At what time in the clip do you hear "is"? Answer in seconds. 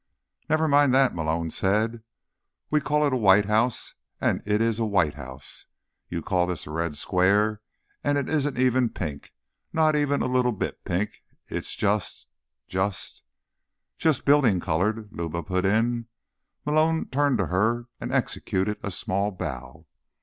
4.59-4.79